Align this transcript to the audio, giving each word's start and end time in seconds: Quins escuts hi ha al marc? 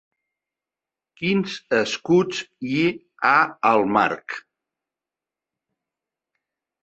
Quins 1.19 1.57
escuts 1.79 2.39
hi 2.69 2.81
ha 3.29 3.33
al 3.71 3.85
marc? 3.99 4.37